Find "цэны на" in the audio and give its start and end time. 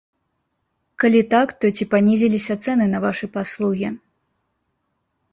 2.63-3.01